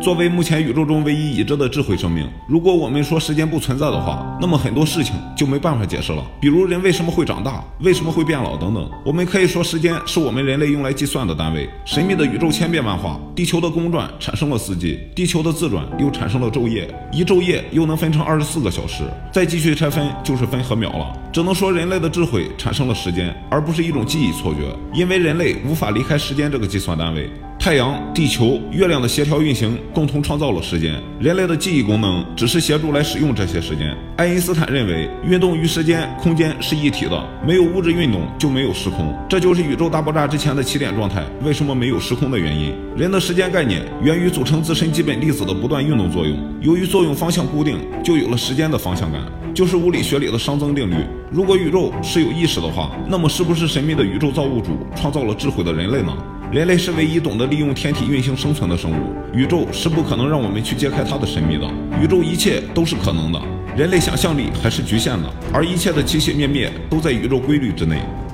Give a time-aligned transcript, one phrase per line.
[0.00, 6.24] 作为目前宇宙中唯一已知的智慧生命，如果我们说时间不存在的话，那么很多事情就没办法解释了。
[6.40, 8.90] 比如人为什么会长大，为什么会变老等等。
[9.04, 11.68] 我们可以说，时间是我们人类用来计算的单位。
[11.84, 21.14] 神秘的宇宙千变万化，地球的公转产生了四季，地球的自转又产生了昼夜，一昼夜又能分成二十四个小时，再继续拆分就是分和秒了。
[21.30, 24.60] 只能说人类的智慧产生了时间，而不是一种记忆错觉，
[24.94, 27.30] 因为人类无法离开时间这个计算单位。
[27.60, 30.94] 太阳、地球、月亮的协调运行，共同创造了时间。
[31.20, 33.94] 人类的记忆功能只是协助来使用这些时间。
[34.16, 41.22] 爱因斯坦认为，运动与时间、空间是一体的，没有物质运动就没有时空，这就是宇宙大爆炸之前的起点状态。
[41.44, 42.72] 为什么没有时空的原因？
[42.96, 49.20] 人的时间概念源于组成自身基本粒子的不断运动作用，由于作用方向固定，就有了时间的方向感，
[49.52, 50.94] 就是物理学里的熵增定律。
[51.30, 56.16] 如果宇宙是有意识的话，那么是不是神秘的宇宙造物主创造了智慧的人类呢？
[56.52, 61.64] 人类是唯一懂得利用天体运行生存的生物，宇宙是不可能让我们去揭开它的神秘的。
[62.02, 63.40] 宇宙一切都是可能的，
[63.76, 68.02] 人类想象力还是局限的，而一切的起起灭灭都在宇宙规律之内。